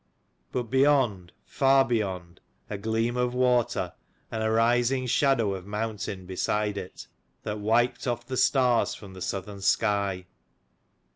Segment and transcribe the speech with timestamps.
[0.51, 3.93] But beyond, far beyond, a gleam of water
[4.31, 7.05] and a rising shadow of mountain beside it,
[7.43, 10.25] that wiped off the stars from the southern sky.